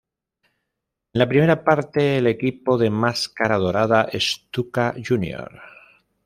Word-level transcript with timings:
En 1.13 1.19
la 1.19 1.27
primera 1.29 1.63
parte, 1.63 2.17
el 2.17 2.25
equipo 2.25 2.75
de 2.79 2.89
Máscara 2.89 3.59
Dorada, 3.59 4.09
Stuka 4.17 4.95
Jr. 4.97 5.61